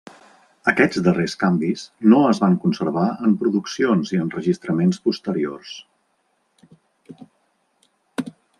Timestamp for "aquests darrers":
0.69-1.35